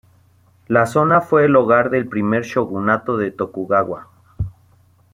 [0.67, 4.07] La zona fue el hogar del primer Shogunato de Tokugawa.